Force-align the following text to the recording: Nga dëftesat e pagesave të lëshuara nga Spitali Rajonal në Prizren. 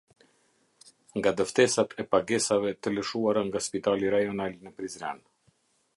Nga 1.17 1.33
dëftesat 1.41 1.93
e 2.03 2.07
pagesave 2.15 2.73
të 2.85 2.95
lëshuara 2.95 3.47
nga 3.51 3.63
Spitali 3.67 4.13
Rajonal 4.15 4.61
në 4.65 4.77
Prizren. 4.81 5.27